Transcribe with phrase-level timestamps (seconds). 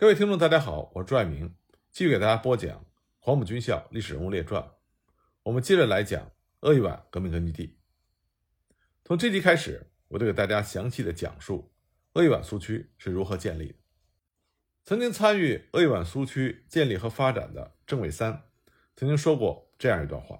[0.00, 1.52] 各位听众，大家好，我是朱爱明，
[1.90, 2.70] 继续给大家播讲
[3.18, 4.62] 《黄埔军校历史人物列传》。
[5.42, 7.76] 我们接着来讲鄂豫皖革命根据地。
[9.04, 11.72] 从这集开始，我就给大家详细的讲述
[12.12, 13.74] 鄂豫皖苏区是如何建立的。
[14.84, 18.44] 曾经参与鄂豫皖苏区建立和发展的郑伟三
[18.94, 20.38] 曾经说过这样一段话，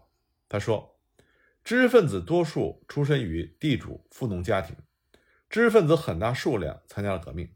[0.48, 1.00] 他说
[1.64, 4.76] ：“知识分子多数出身于地主富农家庭，
[5.50, 7.52] 知识分子很大数量参加了革命。”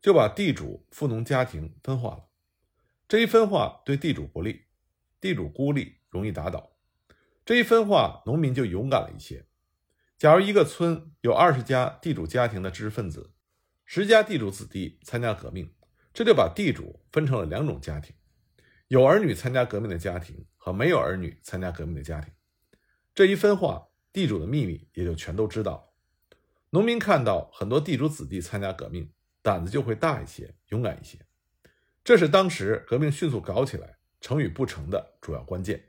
[0.00, 2.24] 就把地主富农家庭分化了，
[3.06, 4.64] 这一分化对地主不利，
[5.20, 6.72] 地主孤立容易打倒。
[7.44, 9.46] 这一分化，农民就勇敢了一些。
[10.16, 13.32] 假如一个村有二十家地主家庭的知识分子，
[13.84, 15.70] 十家地主子弟参加革命，
[16.14, 18.14] 这就把地主分成了两种家庭：
[18.88, 22.32] 有儿女参加革命的家庭和没有儿女参加革命的家庭。
[23.14, 25.84] 这一分化，地主的秘密也就全都知道了。
[26.70, 29.12] 农民看到很多地主子弟参加革命。
[29.42, 31.18] 胆子就会大一些，勇敢一些，
[32.04, 35.88] 这是当时革命迅速搞起来、成与不成的主要关键。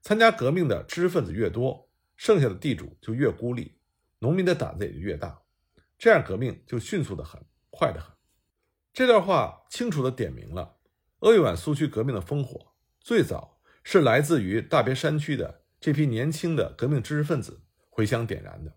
[0.00, 3.78] 参加革命的知识分子越多，剩下的地主就越孤立，
[4.18, 5.42] 农民的胆子也就越大，
[5.96, 8.12] 这样革命就迅速的很，快的很。
[8.92, 10.78] 这段话清楚的点明了
[11.20, 18.76] 鄂豫皖苏区革命的烽火，最早是来自于大别山区的这批年轻的革命知识分子回乡点燃的。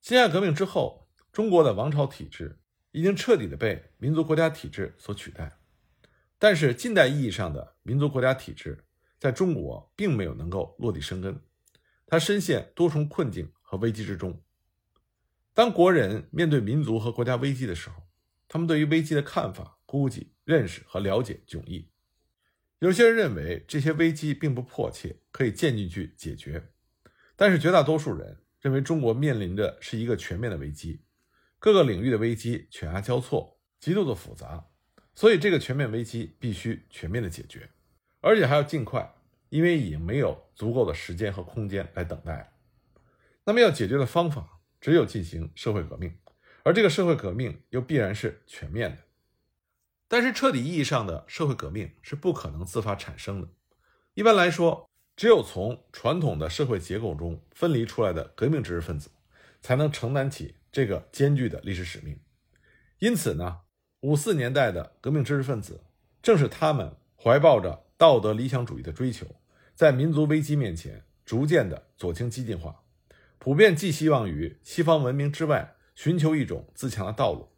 [0.00, 2.56] 辛亥革命之后，中国的王朝体制。
[2.92, 5.58] 已经彻底的被民族国家体制所取代，
[6.38, 8.84] 但是近代意义上的民族国家体制
[9.18, 11.40] 在中国并没有能够落地生根，
[12.06, 14.42] 它深陷多重困境和危机之中。
[15.52, 18.02] 当国人面对民族和国家危机的时候，
[18.48, 21.90] 他们对于危机的看法、估计、认识和了解迥异。
[22.78, 26.70] 有些人认为这些危机并不迫切，可以渐进去解决，
[27.36, 31.02] 但是绝大多数人认为中国面临的是一个全面的危机。
[31.60, 34.64] 各个领域的危机犬牙交错，极度的复杂，
[35.14, 37.68] 所以这个全面危机必须全面的解决，
[38.22, 39.14] 而且还要尽快，
[39.50, 42.54] 因为已经没有足够的时间和空间来等待。
[43.44, 46.16] 那么要解决的方法，只有进行社会革命，
[46.62, 49.02] 而这个社会革命又必然是全面的。
[50.08, 53.48] 但是彻底意义上的社会革命是不可能自发产生的。
[54.14, 59.10] 一般来说，只有从传统的社会结构中分离出来的革命知识分子，
[59.60, 60.54] 才能承担起。
[60.72, 62.18] 这个艰巨的历史使命，
[63.00, 63.62] 因此呢，
[64.00, 65.80] 五四年代的革命知识分子，
[66.22, 69.26] 正是他们怀抱着道德理想主义的追求，
[69.74, 72.82] 在民族危机面前逐渐的左倾激进化，
[73.38, 77.48] 普遍寄希望于西方文明之外，寻求一种自强的道路。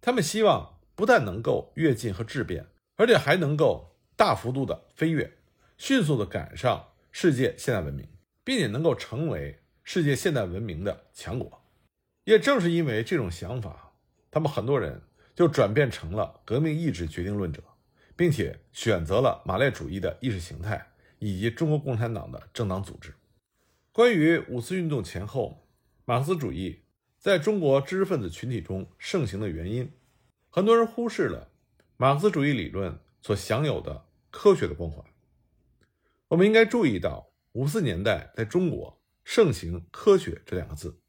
[0.00, 2.66] 他们希望不但能够跃进和质变，
[2.96, 5.38] 而且还能够大幅度的飞跃，
[5.76, 8.08] 迅速的赶上世界现代文明，
[8.42, 11.64] 并且能够成为世界现代文明的强国。
[12.28, 13.94] 也正是因为这种想法，
[14.30, 15.00] 他们很多人
[15.34, 17.62] 就转变成了革命意志决定论者，
[18.14, 20.88] 并且选择了马列主义的意识形态
[21.20, 23.14] 以及中国共产党的政党组织。
[23.92, 25.66] 关于五四运动前后
[26.04, 26.82] 马克思主义
[27.16, 29.90] 在中国知识分子群体中盛行的原因，
[30.50, 31.48] 很多人忽视了
[31.96, 35.02] 马克思主义理论所享有的科学的光环。
[36.28, 41.00] 我们应该注意到，五四年代在中国盛行“科学”这两个字。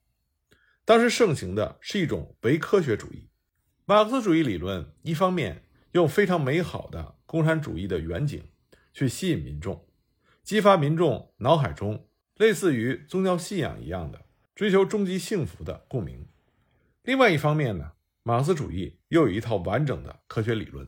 [0.90, 3.30] 当时盛行的是一种唯科学主义，
[3.86, 8.44] 马克思主义理论一方面用非常美好的共产主义的远景
[8.92, 9.86] 去吸引民众，
[10.42, 12.08] 激发民众脑海中
[12.38, 16.26] 类似于宗教信仰一样的追求终极幸福的共鸣；
[17.04, 17.92] 另外一方面呢，
[18.24, 20.88] 马克思主义又有一套完整的科学理论，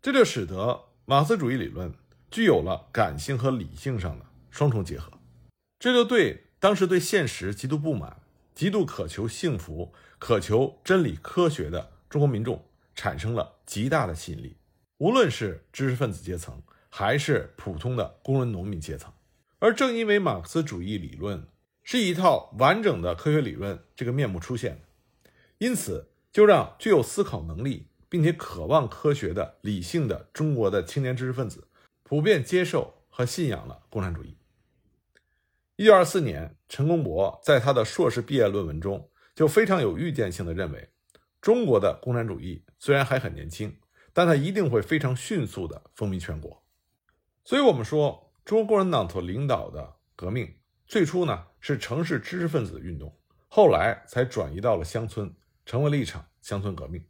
[0.00, 1.92] 这就使得马克思主义理论
[2.30, 5.10] 具有了感性和理性上的双重结合，
[5.80, 8.19] 这就对当时对现实极度不满。
[8.60, 12.62] 极度渴求幸福、渴求真理、科学的中国民众
[12.94, 14.58] 产生了极大的吸引力，
[14.98, 19.10] 无论是知识分子阶层，还是普通的工人农民阶层。
[19.60, 21.46] 而正因为马克思主义理论
[21.82, 24.82] 是一套完整的科学理论这个面目出现，
[25.56, 31.66] 因此就让具有思考能力并且渴望科学的理性的中国的青年知识分子
[32.02, 34.36] 普遍接受和信仰了共产主义。
[35.80, 40.90] 一九二四年，陈公博在他的硕士毕业论文中就非常有预见性的认为，
[41.40, 43.74] 中国的共产主义虽然还很年轻，
[44.12, 46.62] 但它一定会非常迅速的风靡全国。
[47.44, 50.54] 所以，我们说，中国共产党所领导的革命
[50.86, 53.18] 最初呢是城市知识分子的运动，
[53.48, 55.34] 后来才转移到了乡村，
[55.64, 57.02] 成为了一场乡村革命。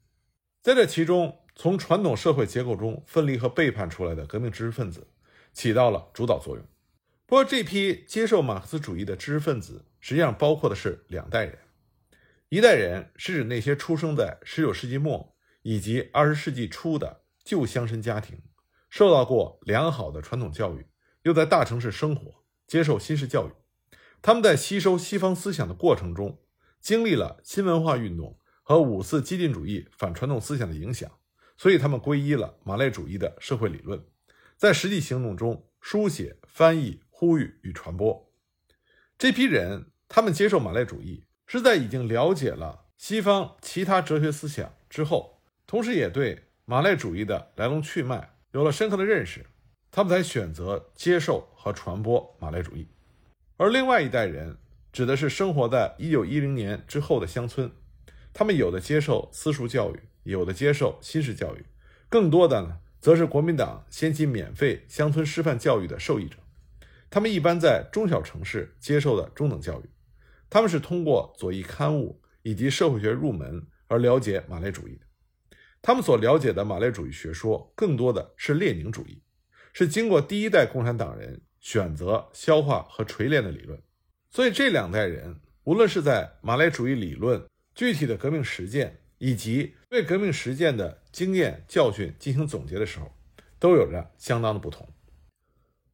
[0.63, 5.09] 在这其中，从传统社会结构中分离和背叛出来的革命知识分子，
[5.53, 6.65] 起到了主导作用。
[7.31, 11.57] 不过，这批接受马克思主义的知识分子，实际上包括的是两代人。
[12.49, 18.43] 一代人是指那些出生在19世纪末以及20世纪初的旧乡绅家庭，
[18.89, 20.89] 受到过良好的传统教育，
[21.23, 23.53] 又在大城市生活，接受新式教育。
[24.21, 26.41] 他们在吸收西方思想的过程中，
[26.81, 31.09] 经历了新文化运动和五四激进主义反传统思想的影响，
[31.57, 34.05] 所以他们皈依了马列主义的社会理论，
[34.57, 38.33] 在实际行动中书写、翻译、呼吁与传播。
[39.19, 49.45] 这批人，他们接受马列主义，是在已经了解了西方其他哲学思想之后，同时也对马列主义的来龙去脉有了深刻的认识，
[49.91, 52.89] 他们才选择接受和传播马列主义。
[53.59, 54.57] 而另外一代人
[54.91, 57.71] 指的是生活在一九一零年之后的乡村，
[58.33, 61.67] 他们有的接受私塾教育，有的接受新式教育，
[62.09, 66.39] 更多的呢，则是国民党掀起免费乡村师范教育的受益者。
[67.11, 69.91] 他们一般在中小城市接受的中等教育，
[70.49, 75.01] 他们是通过左翼刊物以及社会学入门而了解马列主义的。
[75.83, 79.23] 他们所了解的马列主义学说，更多的是列宁主义，
[79.73, 81.43] 是经过第一代共产党人。
[81.63, 83.79] 选择消化和锤炼的理论，
[84.31, 93.13] 所以这两代人无论是在马列主义理论具体的革命实践，以及对革命实践的经验教训进行总结的时候，
[93.59, 94.89] 都有着相当的不同。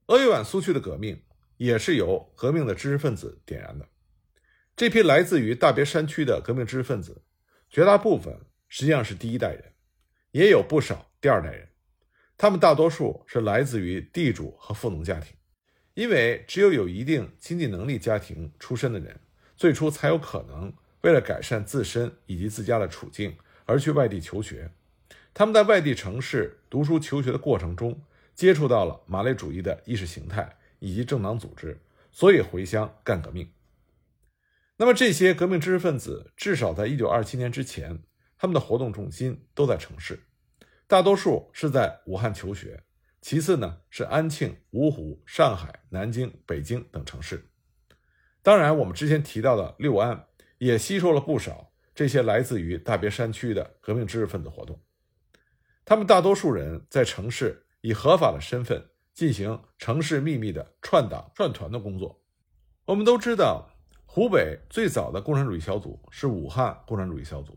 [0.07, 1.21] 鄂豫皖苏区的革命
[1.57, 3.89] 也是由革命的知识分子点燃的。
[4.77, 7.23] 这批来自于大别山区的革命知识分子，
[7.69, 8.39] 绝大部分
[8.69, 9.73] 实际上是第一代人，
[10.31, 11.69] 也有不少第二代人，
[12.39, 15.35] 他们大多数是来自于地主和富农家庭。
[15.95, 19.19] 因为只有有一定经济能力家庭出身的人，
[19.57, 24.71] 最初才有可能为了改善自身以及自家的处境而去外地求学。
[25.33, 27.99] 他们在外地城市读书求学的过程中，
[28.37, 31.81] 接触到了马列主义的意识形态以及政党组织，
[32.13, 33.51] 所以回乡干革命。
[34.77, 37.99] 那么这些革命知识分子，至少在一九二七年之前，
[38.37, 40.21] 他们的活动重心都在城市，
[40.87, 42.85] 大多数是在武汉求学。
[43.23, 47.49] 其次呢，是安庆、芜湖、上海、南京、北京等城市。
[48.43, 50.27] 当然，我们之前提到的六安
[50.59, 54.79] 也吸收了不少这些来自于大别山区的革命知识分子活动。
[55.85, 58.85] 他们大多数人在城市以合法的身份
[59.15, 62.21] 进行城市秘密的串党串团的工作。
[62.85, 63.65] 我们都知道，
[64.05, 67.57] 湖北最早的共产主义小组是武汉共产主义小组，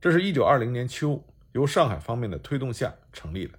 [0.00, 3.58] 这是一九二零年秋由上海方面的推动下成立的。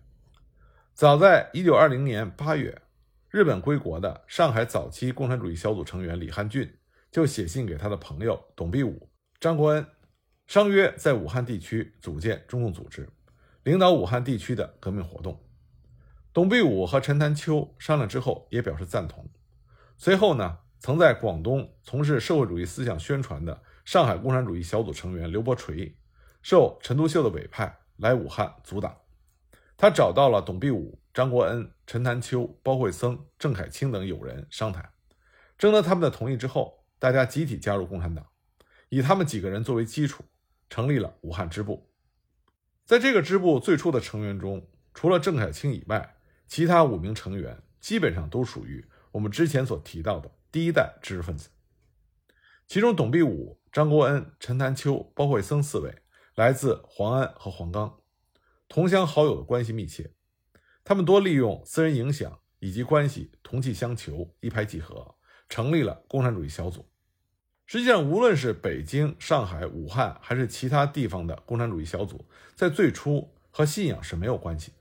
[0.94, 2.82] 早在一九二零年八月，
[3.30, 6.74] 日本归国的上海早期共产主义小组成员李汉俊
[7.12, 9.86] 就写信给他的朋友董必武、张国恩，
[10.48, 13.06] 商约在武汉地区组建中共组织，
[13.64, 15.38] 领导武汉地区的革命活动。
[16.36, 19.26] 董必武和陈潭秋商量之后也表示赞同。
[19.96, 25.96] 随后呢，曾在广东从事社会主义思想宣传的上海共产主义小组成员刘伯垂，
[26.42, 28.94] 受陈独秀的委派来武汉组党。
[29.78, 34.90] 他找到了董必武、张国恩、陈潭秋、包惠僧、郑凯清等友人商谈，
[35.58, 38.26] 征得他们的同意之后，大家集体加入共产党，
[38.90, 40.26] 以他们几个人作为基础，
[40.70, 41.90] 成立了武汉支部。
[42.84, 46.15] 在这个支部最初的成员中，除了郑凯清以外，
[46.48, 51.50] 其他五名成员基本上都属于我们之前所提到的第一代知识分子。
[52.68, 56.02] 其中，董必武、张国恩、陈潭秋、包惠僧四位
[56.34, 58.00] 来自黄安和黄冈。
[58.68, 60.14] 同乡好友的关系密切，
[60.84, 65.16] 他们多利用私人影响以及关系，同气相求，一拍即合，
[65.48, 66.88] 成立了共产主义小组。
[67.68, 74.72] 实际上，无论是北京、上海、武汉，还是其他地方的共产主义小组，在最初和信仰是没有关系。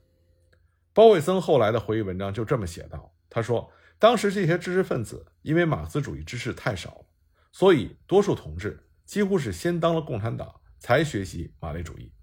[0.95, 7.05] 包惠僧后来的回忆文章就这么写道：“他说，当时这些知识分子因为马克思主义知识太少了，
[7.51, 12.13] 所以多数同志几乎是先当了共产党，才学习马列主义。”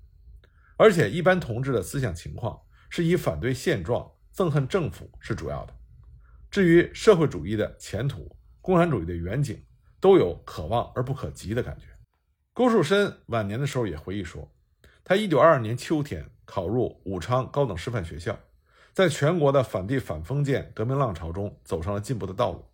[0.79, 5.75] 而且，一般同志的思想情况是以反对现状、憎恨政府是主要的。
[6.51, 9.63] 至于社会主义的前途、共产主义的远景，
[10.01, 11.85] 都有可望而不可及的感觉。
[12.55, 14.51] 郭树深晚年的时候也回忆说，
[15.05, 18.41] 他1922年秋天考入武昌高等师范学校，
[18.93, 22.67] 在全国的反帝反封建革命浪潮中走上了进步的道路，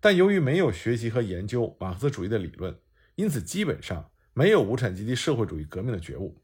[0.00, 2.76] 但由于没有学习和研究马克思主义的理论，
[3.14, 6.42] 因此基本上没有无产阶级社会主义革命的觉悟。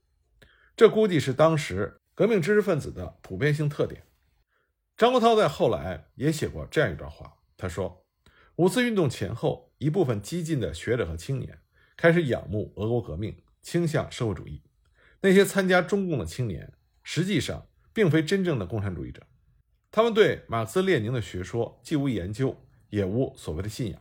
[0.77, 4.05] 这估计是当时革命知识分子的普遍性特点。
[4.97, 8.05] 张国焘在后来也写过这样一段话，他说
[8.57, 11.61] ：“五四运动前后，一部分激进的学者和青年
[11.97, 14.63] 开始仰慕俄国革命，倾向社会主义。
[15.21, 16.73] 那些参加中共的青年，
[17.05, 17.68] 实际上
[17.99, 19.27] 并非真正的共产主义者，
[19.91, 22.57] 他们对马克思列宁的学说既无研究，
[22.91, 24.01] 也无所谓的信仰。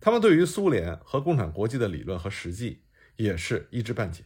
[0.00, 2.84] 他们对于苏联和共产国际的理论和实际，
[3.16, 4.24] 也是一知半解。”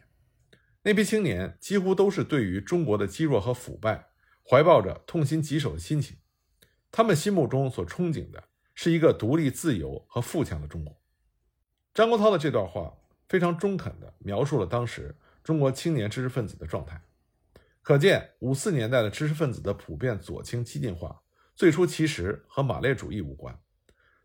[0.85, 4.11] 那批青年几乎都是对于中国的积弱和腐败
[4.49, 6.18] 怀抱着痛心疾首的心情，
[6.92, 10.97] 他们心目中所憧憬的是一个独立、自由和富强的中国。
[11.92, 12.97] 张国焘的这段话
[13.28, 17.02] 非常中肯地描述了当时中国青年知识分子的状态，
[17.82, 21.20] 可见五四年代的知识分子的普遍左倾激进化，
[21.54, 23.60] 最初其实和马列主义无关，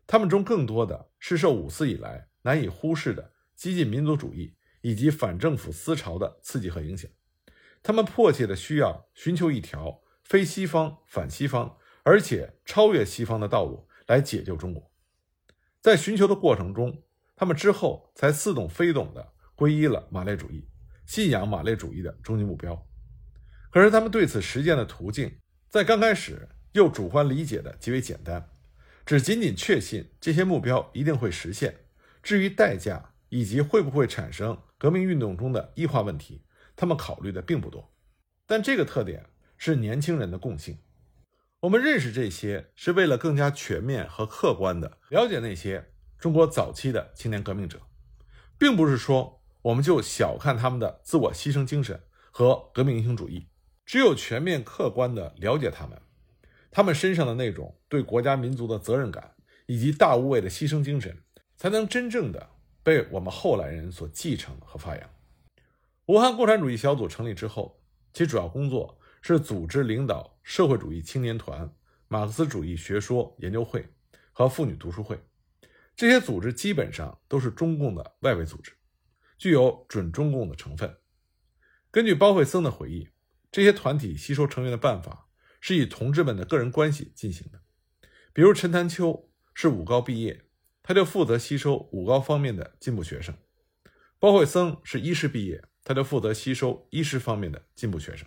[0.06, 4.54] 他们中更多的是受五四以来难以忽视的激进民族主义。
[4.80, 7.10] 以及反政府思潮的刺激和影响，
[7.82, 14.92] 他们迫切的需要寻求一条非西方反西方，而且超越西方的道路来解救中国。
[15.82, 17.02] 在寻求的过程中，
[17.34, 20.68] 他们之后才似懂非懂的皈依了马列主义，
[21.04, 22.87] 信仰马列主义的终极目标。
[23.70, 28.48] 可是他们对此实践的途径，在刚开始又主观理解的极为简单，
[29.04, 31.76] 只仅仅确信这些目标一定会实现，
[32.22, 34.58] 至于代价以及会不会产生。
[34.78, 36.44] 革命运动中的异化问题，
[36.76, 37.92] 他们考虑的并不多，
[38.46, 40.78] 但这个特点是年轻人的共性。
[41.60, 47.80] 我们认识这些，是为了更加全面和客观地了解那些中国早期的青年革命者，
[48.56, 53.48] 并不是说我们就小看他们的自我牺牲精神和革命英雄主义。
[53.88, 55.98] 只有全面客观地了解他们，
[56.70, 61.16] 他们身上的那种对国家民族的责任感以及大无畏的牺牲精神，
[61.56, 62.50] 才能真正的。
[62.82, 65.10] 被我们后来人所继承和发扬。
[66.04, 67.80] 武汉共产主义小组成立之后，
[68.12, 71.70] 其主要工作是组织领导社会主义青年团、
[72.08, 73.86] 马克思主义学说研究会
[74.32, 75.18] 和妇女读书会。
[75.96, 78.72] 这些组织基本上都是中共的外围组织，
[79.38, 80.94] 具有准中共的成分。
[81.90, 83.08] 根据包惠僧的回忆，
[83.50, 85.28] 这些团体吸收成员的办法
[85.60, 87.60] 是以同志们的个人关系进行的。
[88.32, 90.44] 比如陈潭秋是武高毕业。
[90.80, 93.34] 他就负责吸收武高方面的进步学生，
[94.18, 98.26] 包惠僧是医师毕业，他就负责吸收医师方面的进步学生。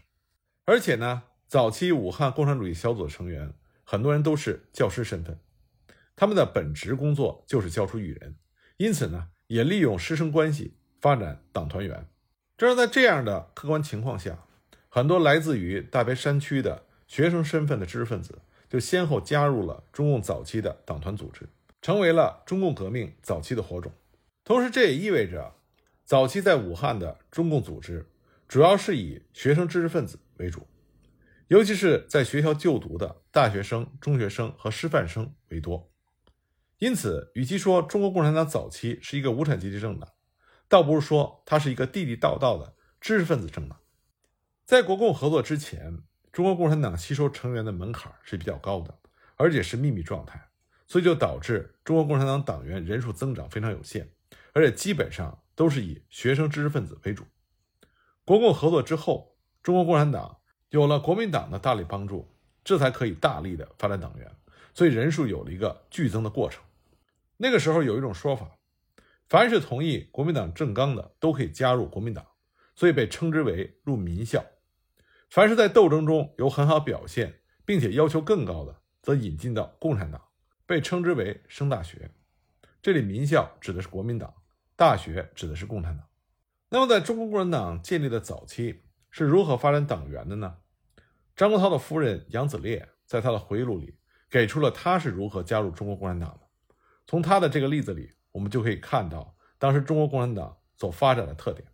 [0.66, 5.40] 而且呢，早期武汉共产主义小组的成员很多人都是教师身份，
[6.16, 8.38] 他们的本职工作就是教书育人，
[8.78, 12.08] 因此呢，也利用师生关系发展党团员。
[12.60, 14.46] 正是在这样的客观情况下，
[14.94, 21.48] 很多来自于大别山区的学生身份的知识分子就先后加入了中共早期的党团组织。
[21.82, 23.92] 成为了中共革命早期的火种，
[24.44, 25.56] 同时这也意味着，
[26.04, 28.06] 早期在武汉的中共组织
[28.50, 30.68] 主要是以学生知识分子为主，
[31.48, 35.90] 尤其是在学校就读的大学生、中学生和师范生为多。
[36.80, 40.10] 因此，与其说中国共产党早期是一个无产阶级政党，
[40.68, 43.81] 倒不如说它是一个地地道道的知识分子政党。
[44.72, 46.02] 在国共合作之前，
[46.32, 48.98] 中国共产党吸收成员的门槛是比较高的，
[49.36, 50.42] 而且是秘密状态。
[50.88, 54.10] 所以就导致中国共产党党员人数增长非常有限，
[54.54, 57.26] 而且基本上都是以学生知识分子为主。
[58.24, 60.38] 国共合作之后，中国共产党
[60.70, 64.32] 有了国民党的大力帮助，这才可以大力的发展党员，
[64.74, 66.64] 所以人数有了一个剧增的过程。
[67.36, 68.50] 那个时候有一种说法，
[69.28, 72.26] 凡是同意国民党政纲的都可以加入国民党，
[72.74, 74.40] 所以被称之为入民校；
[75.32, 80.22] 凡是在斗争中有很好表现，并且要求更高的，则引进到共产党。
[80.66, 82.12] 被称之为升大学，
[82.82, 84.34] 这里民校指的是国民党，
[84.76, 86.06] 大学指的是共产党。
[86.68, 90.58] 那么，在中国共产党建立的早期是如何发展党员的呢？
[91.34, 93.98] 张国焘的夫人杨子烈在他的回忆录里
[94.30, 96.76] 给出了他是如何加入中国共产党的。
[97.08, 101.66] 从他的这个例子里，我们就可以看到当时中国共产党所发展的特点。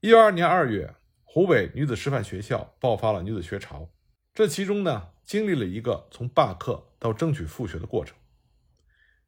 [0.00, 0.94] 一九二二年二月，
[1.34, 3.90] 湖北女子师范学校爆发了女子学潮，
[4.32, 6.92] 这其中呢，经历了一个从罢课。
[7.00, 8.16] 到争取复学的过程，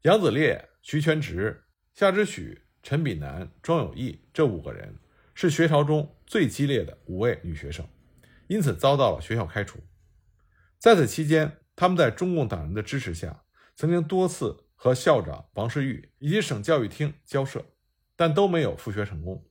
[0.03, 4.97] 杨子烈、徐全直、夏之许、陈炳南、庄有义这五个人
[5.35, 7.85] 是学潮中最激烈的五位女学生，
[8.47, 9.81] 因此遭到了学校开除。
[10.79, 13.43] 在此期间，他们在中共党人的支持下，
[13.75, 17.67] 曾经多次和校长王世玉以及省教育厅交涉，
[18.15, 19.46] 但都没有复学成功。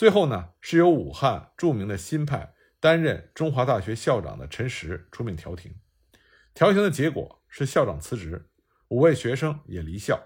[0.00, 5.74] 最后呢，是由武汉著名的新派担任中华大学校长的陈实出面调停。
[6.54, 8.48] 调停的结果是校长辞职，
[8.88, 10.18] 五位学生也离校，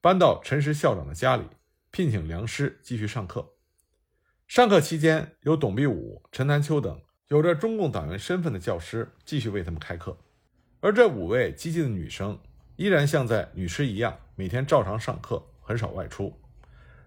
[0.00, 1.42] 搬到陈实校长的家里，
[1.90, 3.54] 聘请良师继续上课。
[4.46, 10.16] 上课期间，有董必武、陈潭秋等有着中共党员身份的教师继续为他们开课，
[10.78, 12.38] 而这五位激进的女生
[12.76, 16.32] 依然像在女师一样，每天照常上课，很少外出。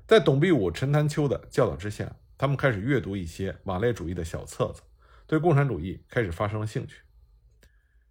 [0.09, 4.81] 在董必武、陈潭秋的教导之下，他们开始阅读一些马列主义的小册子，
[5.27, 7.03] 对共产主义开始发生了兴趣。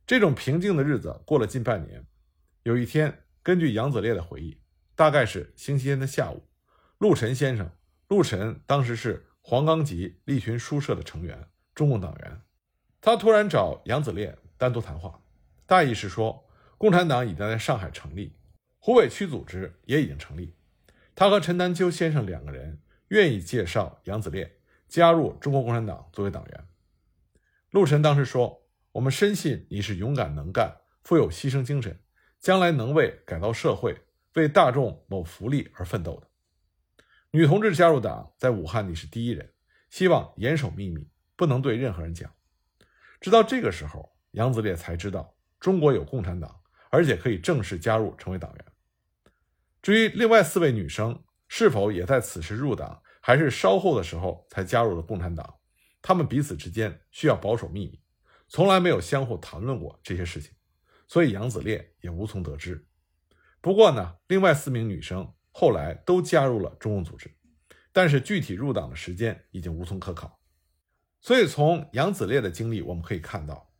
[0.07, 2.07] 这种平静的日子过了近半年。
[2.62, 4.61] 有一天，根据杨子烈的回忆，
[4.95, 6.45] 大概是星期天的下午，
[6.99, 7.69] 陆晨先生，
[8.07, 12.40] 陆晨当时是黄冈籍立群书社的成员，中共党员。
[13.00, 15.21] 他突然找杨子烈单独谈话，
[15.67, 18.37] 大意是说，共产党已经在上海成立，
[18.78, 20.55] 湖北区组织也已经成立。
[21.18, 26.68] 他和陈丹秋先生两个人愿意介绍杨子烈加入中国共产党作为党员。
[27.72, 31.98] 陆晨当时说：“我们深信你是勇敢能干、富有牺牲精神，
[32.38, 34.00] 将来能为改造社会、
[34.34, 36.28] 为大众谋福利而奋斗的。
[37.32, 39.52] 女同志加入党，在武汉你是第一人，
[39.90, 42.32] 希望严守秘密，不能对任何人讲。”
[43.20, 46.60] 直到这个时候，杨子烈才知道中国有共产党，
[46.90, 48.64] 而且可以正式加入成为党员。
[49.80, 55.58] 至于另外四位女生是否也在此时入党，还是稍后的时候才加入了共产党，
[56.02, 58.00] 她们彼此之间需要保守秘密，
[58.49, 60.52] 从来没有相互谈论过这些事情，
[61.06, 62.87] 所以杨子烈也无从得知。
[63.61, 67.35] 不过呢，另外四名女生后来都加入了中共组织，
[67.92, 70.40] 但是具体入党的时间已经无从可考。
[71.20, 73.73] 所以，从杨子烈的经历，我们可以看到，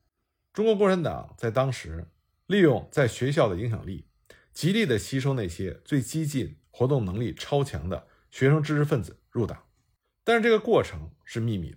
[0.52, 2.11] 中国共产党在当时
[2.47, 4.08] 利用在学校的影响力，
[4.59, 9.67] 极力的吸收那些最激进、活动能力超强的学生知识分子入党。
[10.25, 11.77] 但是，这个过程是秘密的。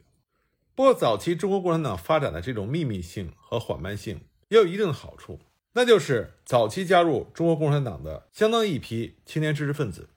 [0.74, 5.40] 不过，早期中国共产党发展的这种秘密性和缓慢性也有一定的好处，
[5.74, 10.10] 那就是早期加入中国共产党的相当一批青年知识分子，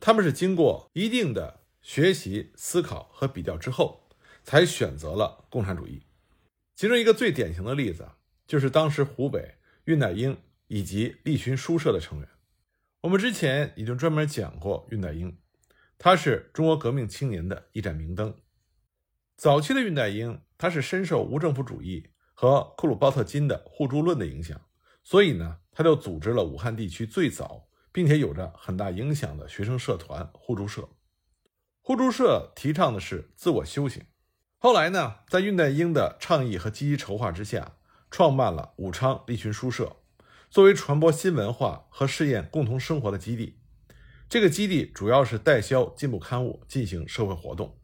[0.00, 4.08] 他们是经过一定的学习、思考和比较之后。
[4.42, 6.00] 才选择了共产主义，
[6.76, 8.08] 其中一个最典型的例子
[8.46, 12.28] 就是当时湖北恽代英以及立群书社的成员。
[13.02, 15.38] 我们之前已经专门讲过恽代英，
[15.98, 18.34] 他是中国革命青年的一盏明灯。
[19.36, 24.60] 早期的恽代英，他是深受无政府主义和库鲁鲍特金的互助论的影响，
[25.04, 30.88] 所以呢，他就组织了武汉地区最早并且有着很大影响的学生社团互助社。
[31.80, 34.04] 互助社提倡的是自我修行。
[34.58, 37.76] 后来呢，在恽代英的倡议和积极筹划之下，
[38.10, 39.96] 创办了武昌立群书社，
[40.56, 43.60] 作为传播新文化和试验共同生活的基地。
[44.26, 47.78] 这个基地主要是代销进步刊物，进行社会活动。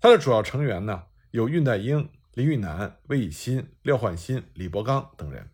[0.00, 1.02] 它的主要成员呢
[1.32, 5.50] 有恽代英、林育南、魏以新、廖焕新、李伯刚等人。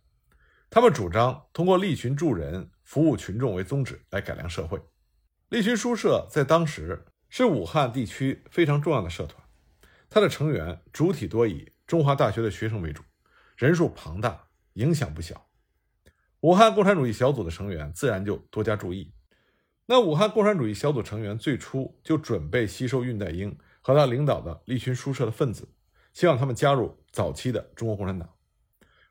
[0.70, 4.80] 他们主张通过立群助人、服务群众为宗旨来改良社会。
[5.48, 9.42] 立群书社在当时是武汉地区非常重要的社团。
[10.08, 13.02] 它的成员主体多以中华大学的学生为主，
[13.56, 15.47] 人数庞大，影响不小。
[16.40, 19.12] 武汉共产主义小组的成员自然就多加注意。
[19.86, 25.68] 那武汉共产主义小组成员最初就准备吸收恽代英和他领导的立群书社的分子，
[26.12, 28.28] 希望他们加入早期的中国共产党。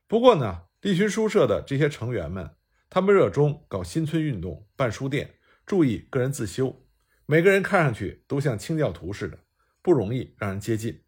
[0.08, 2.52] 不过呢，立群书社的这些成员们，
[2.90, 5.36] 他们热衷搞新村运动、办书店，
[5.66, 6.86] 注意个人自修，
[7.26, 9.40] 每个人看上去都像清教徒似的。
[9.82, 11.02] 不容易让人接近，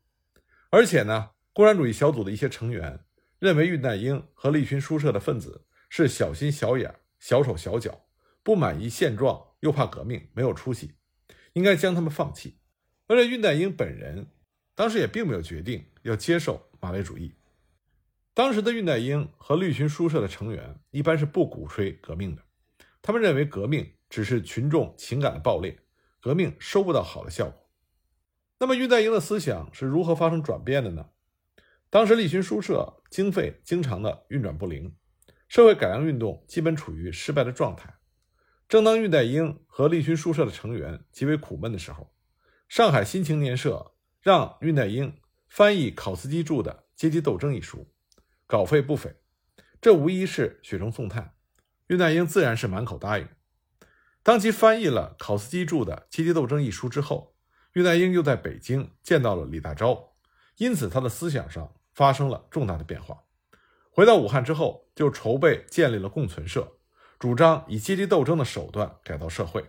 [0.69, 3.03] 而且呢，共产主义小组的一些成员
[3.37, 8.05] 认为恽代英和立群书社的分子是小心小眼、小手小脚，
[8.43, 10.93] 不满意现状又怕革命，没有出息，
[11.53, 12.59] 应该将他们放弃。
[13.07, 14.27] 而且恽代英本人
[14.75, 17.33] 当时也并没有决定要接受马列主义。
[18.33, 22.43] 当时的恽代英和立群书社的成员一般是不鼓吹革命的，
[23.01, 25.77] 他们认为革命只是群众情感的爆裂，
[26.21, 27.69] 革命收不到好的效果。
[28.59, 31.09] 那么，恽代英的思想是如何发生转变的呢？
[31.89, 34.95] 当时立群书社经费经常的运转不灵，
[35.49, 37.95] 社会改良运动基本处于失败的状态。
[38.67, 42.13] 正当恽代英和立群书社的成员极为苦闷的时候，
[42.67, 47.91] 上海新青年社让恽代英翻译考斯基著的《阶级斗争》一书，
[48.45, 49.15] 稿费不菲，
[49.81, 51.33] 这无疑是雪中送炭。
[51.87, 53.27] 恽代英自然是满口答应。
[54.21, 57.35] 当其翻译了考斯基著的《阶级斗争》一书之后，
[57.73, 60.09] 恽代英又在北京见到了李大钊，
[60.57, 63.23] 因此他的思想上发生了重大的变化。
[63.99, 66.71] 回到武汉之后，就筹备建立了共存社，
[67.19, 69.65] 主张以阶级斗争的手段改造社会。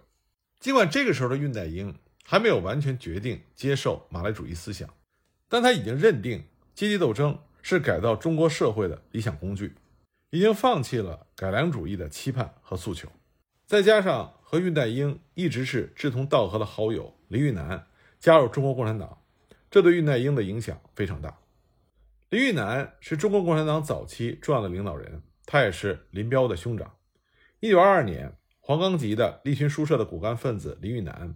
[0.60, 4.88] 尽管这个时候的恽代英还没有完全决定接受马列主义思想，
[5.48, 6.44] 但他已经认定
[6.76, 9.74] 阶级斗争是改造中国社会的理想工具，
[10.30, 13.08] 已经放弃了改良主义的期盼和诉求。
[13.66, 17.84] 再加上和恽代英一直是志同道合的好友林育南。
[18.20, 19.18] 加入中国共产党，
[19.68, 21.36] 这对恽代英的影响非常大。
[22.30, 26.94] 林育南是中国共产党早期重要的领导人，他也是林彪的兄长。
[27.58, 31.34] 一九二二年，黄冈集的立群书社的骨干分子林育南，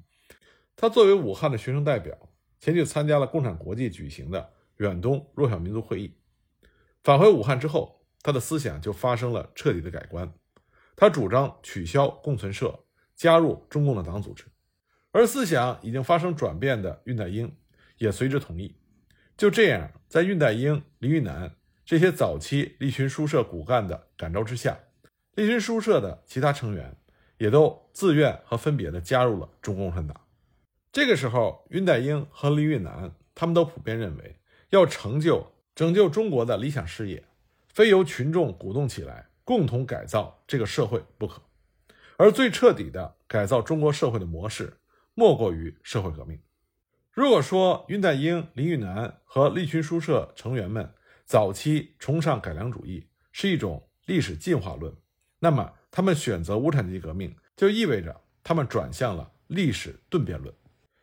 [0.77, 2.17] 他作为武汉的学生代表，
[2.61, 6.17] 前去参加了共产国际举行的远东弱小民族会议。
[7.03, 10.33] 返回武汉之后，他的思想就发生了彻底的改观。
[10.95, 12.85] 他主张取消共存社，
[13.17, 14.45] 加入中共的党组织。
[15.11, 17.53] 而思想已经发生转变的恽代英，
[17.99, 18.77] 也随之同意。
[19.37, 24.79] 就这样，在恽代英、李玉南这些早期立群书社骨干的感召之下，
[25.35, 26.97] 立群书社的其他成员
[27.39, 30.21] 也都自愿和分别的加入了中国共产党。
[30.93, 34.37] 这个时候，恽代英和李玉南他们都普遍认为，
[34.71, 37.25] 要成就拯救中国的理想事业，
[37.69, 41.43] 非由群众鼓动起来，共同改造这个社会不可。
[42.17, 44.75] 而最彻底的改造中国社会的模式，
[45.15, 46.41] 莫过于社会革命。
[47.15, 50.93] 如果说恽代英、林育南和立群书社成员们
[51.25, 54.93] 早期崇尚改良主义是一种历史进化论，
[55.39, 60.53] 那么他们选择无产阶级革命，就意味着他们转向了历史顿变论。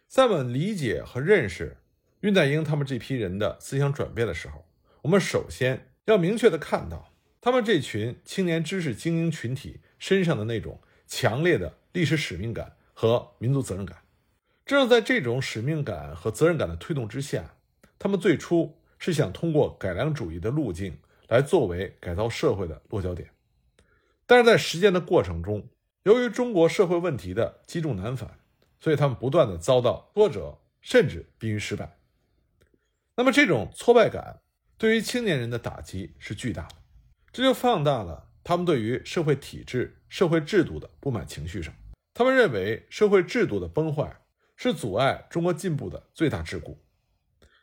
[0.10, 1.78] 在我们理解和认识
[2.20, 4.66] 恽代英他们这批人的思想转变的时候，
[5.04, 14.01] 我们首先要明确的看到，他们这群青年知识精英群体身上的那种强烈的历史使命感和民族责任感。
[14.72, 17.56] 正是在这种使命感和责任感的推动之下，
[18.00, 23.30] 他们最初是想通过改良主义的路径来作为改造社会的落脚点，
[24.26, 25.68] 但是在实践的过程中，
[26.04, 28.38] 由于中国社会问题的积重难返。
[28.80, 31.98] 所以他们不断的遭到挫折，甚至濒于失败。
[33.16, 34.40] 那么这种挫败感
[34.78, 36.76] 对于青年人的打击是巨大的，
[37.32, 41.72] 这就放大了他们对于社会体制、社会制度的不满情绪上。
[42.16, 44.18] 他们认为社会制度的崩坏
[44.62, 46.78] 是阻碍中国进步的最大桎梏，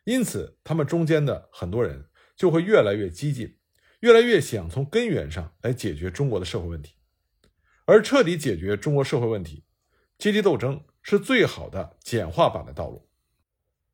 [0.03, 3.57] 因此他们中间的很多人就会越来越激进，
[4.01, 6.97] 越来越想从根源上来解决中国的社会问题，
[7.85, 9.63] 而彻底解决中国社会问题，
[10.19, 10.83] 阶级斗争。
[11.01, 13.09] 是最好的简化版的道路，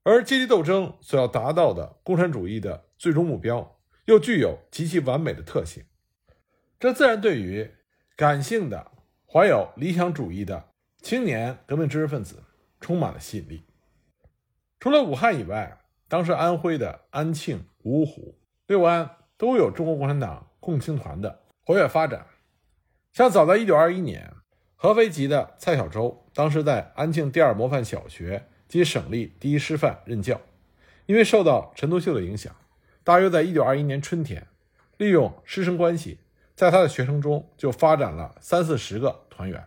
[0.02, 5.84] 而阶级斗争所要达到的共产主义的最终目标，又具有极其完美的特性，
[6.80, 7.70] 这自然对于
[8.16, 8.90] 感性的、
[9.32, 12.42] 怀有理想主义的青年革命知识分子
[12.84, 13.64] 充满了吸引力。
[14.78, 22.26] 除了武汉以外，当时安徽的安庆、芜湖、六安都有中国共产党共青团的活跃发展，
[23.10, 24.30] 像早在1921年。
[24.76, 30.38] 合肥籍的蔡小舟，当时在安庆第二模范小学及省立第一师范任教。
[31.06, 32.54] 因为受到陈独秀的影响，
[33.02, 34.46] 大约在一九二一年春天，
[34.98, 36.18] 利用师生关系，
[36.54, 39.64] 在他的学生中就发展了三四十个团员，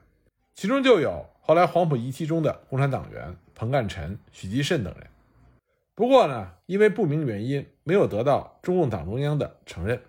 [0.53, 5.07] 其中就有后来黄埔一期中的共产党员彭干臣、许继慎等人。
[5.95, 10.01] 不过呢，因为不明原因，没有得到中共党中央的承认，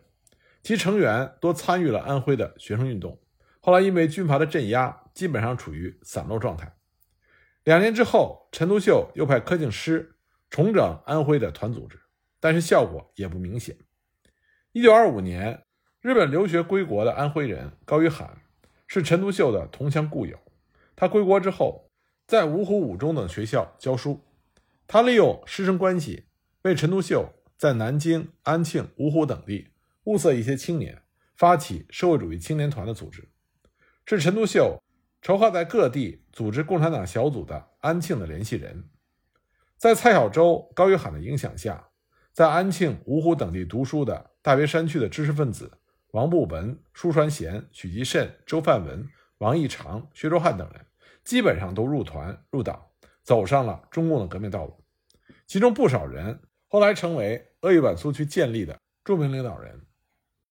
[0.65, 3.21] 其成员多参与了安徽的学生运动。
[3.61, 6.75] 后来因为军阀的镇压，基本上处于散落状态。
[7.63, 10.17] 两年之后，陈独秀又派柯敬施
[10.51, 12.01] 重整安徽的团组织，
[12.41, 13.77] 但是效果也不明显。
[14.73, 15.63] 一九二五年，
[16.01, 18.43] 日本留学归国的安徽人高于罕
[18.89, 20.37] 是陈独秀的同乡故友。
[21.01, 21.93] 他归国之后，
[22.27, 24.21] 在芜湖五中等学校教书。
[24.89, 26.25] 他利用师生关系，
[26.63, 29.69] 为陈独秀在南京、安庆、芜湖等地
[30.07, 31.01] 物色一些青年，
[31.37, 33.29] 发起社会主义青年团的组织。
[34.07, 34.83] 是陈独秀
[35.23, 38.91] 筹划在各地组织共产党小组的安庆的联系人，
[39.77, 41.91] 在蔡小舟、高玉罕的影响下，
[42.33, 45.79] 在安庆、芜湖等地读书的大别山区的知识分子
[46.11, 49.09] 王步文、舒传贤、许继慎、周范文、
[49.39, 50.85] 王义长、薛周汉等人，
[51.29, 52.83] 基本上都入团入党，
[53.23, 54.83] 走上了中共的革命道路。
[55.47, 59.79] 其中不少人后来成为鄂豫皖苏区建立的著名领导人，